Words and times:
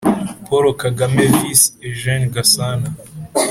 Paul 0.45 0.65
Kagame 0.81 1.21
Vs 1.35 1.61
Eugčne 1.87 2.27
Gasana. 2.33 2.89